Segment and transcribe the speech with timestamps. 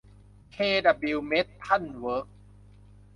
[0.51, 2.27] เค ดับบลิว เม็ททัล เวิร์ค